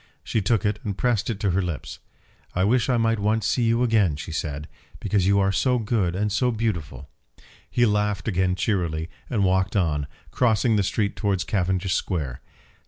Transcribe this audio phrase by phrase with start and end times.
[0.23, 1.99] She took it and pressed it to her lips.
[2.55, 4.67] "I wish I might once see you again," she said,
[4.99, 7.07] "because you are so good and so beautiful."
[7.69, 12.41] He laughed again cheerily, and walked on, crossing the street towards Cavendish Square.